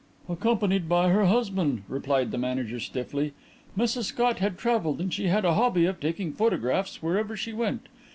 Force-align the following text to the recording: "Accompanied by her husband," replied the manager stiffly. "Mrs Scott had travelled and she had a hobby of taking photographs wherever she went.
"Accompanied 0.27 0.89
by 0.89 1.09
her 1.09 1.25
husband," 1.27 1.83
replied 1.87 2.31
the 2.31 2.39
manager 2.39 2.79
stiffly. 2.79 3.33
"Mrs 3.77 4.05
Scott 4.05 4.39
had 4.39 4.57
travelled 4.57 4.99
and 4.99 5.13
she 5.13 5.27
had 5.27 5.45
a 5.45 5.53
hobby 5.53 5.85
of 5.85 5.99
taking 5.99 6.33
photographs 6.33 7.03
wherever 7.03 7.37
she 7.37 7.53
went. 7.53 7.85